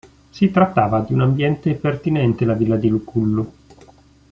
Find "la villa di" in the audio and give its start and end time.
2.43-2.87